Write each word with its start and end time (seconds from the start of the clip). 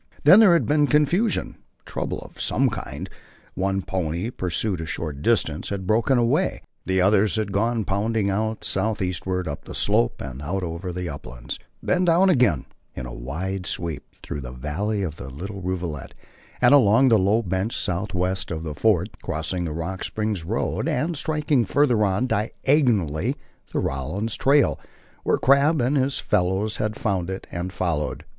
Then 0.23 0.39
there 0.39 0.53
had 0.53 0.65
been 0.65 0.87
confusion, 0.87 1.57
trouble 1.85 2.17
of 2.21 2.41
some 2.41 2.71
kind: 2.71 3.07
One 3.53 3.83
pony, 3.83 4.31
pursued 4.31 4.81
a 4.81 4.87
short 4.87 5.21
distance, 5.21 5.69
had 5.69 5.85
broken 5.85 6.17
away; 6.17 6.63
the 6.87 6.99
others 6.99 7.35
had 7.35 7.51
gone 7.51 7.85
pounding 7.85 8.27
out 8.27 8.63
southeastward 8.63 9.47
up 9.47 9.65
the 9.65 9.75
slope 9.75 10.19
and 10.19 10.41
out 10.41 10.63
over 10.63 10.91
the 10.91 11.07
uplands, 11.07 11.59
then 11.83 12.03
down 12.05 12.31
again, 12.31 12.65
in 12.95 13.05
wide 13.23 13.67
sweep, 13.67 14.03
through 14.23 14.41
the 14.41 14.49
valley 14.51 15.03
of 15.03 15.17
the 15.17 15.29
little 15.29 15.61
rivulet 15.61 16.15
and 16.61 16.73
along 16.73 17.09
the 17.09 17.19
low 17.19 17.43
bench 17.43 17.77
southwest 17.77 18.49
of 18.49 18.63
the 18.63 18.73
fort, 18.73 19.09
crossing 19.21 19.65
the 19.65 19.71
Rock 19.71 20.03
Springs 20.03 20.43
road 20.43 20.87
and 20.89 21.15
striking, 21.15 21.63
further 21.63 22.03
on, 22.03 22.25
diagonally, 22.25 23.35
the 23.71 23.77
Rawlins 23.77 24.35
trail, 24.35 24.79
where 25.23 25.37
Crabb 25.37 25.79
and 25.79 25.95
his 25.95 26.17
fellows 26.17 26.77
had 26.77 26.95
found 26.95 27.29
it 27.29 27.45
and 27.51 27.71
followed. 27.71 28.25